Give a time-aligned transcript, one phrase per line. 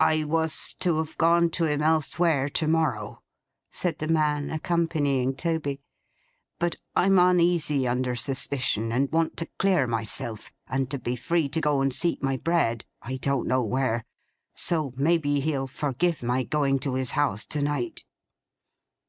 [0.00, 3.22] 'I was to have gone to him elsewhere to morrow,'
[3.70, 5.80] said the man, accompanying Toby,
[6.58, 11.60] 'but I'm uneasy under suspicion, and want to clear myself, and to be free to
[11.60, 14.04] go and seek my bread—I don't know where.
[14.56, 18.04] So, maybe he'll forgive my going to his house to night.